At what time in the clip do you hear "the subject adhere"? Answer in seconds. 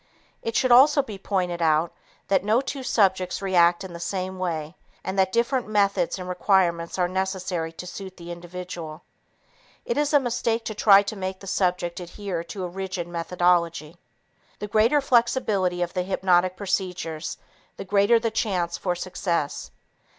11.39-12.43